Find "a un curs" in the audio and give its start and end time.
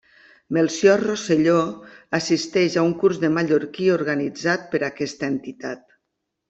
2.83-3.21